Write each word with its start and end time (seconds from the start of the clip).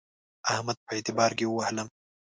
احمد 0.53 0.77
په 0.85 0.91
اعتبار 0.97 1.31
کې 1.37 1.45
ووهلم. 1.47 1.87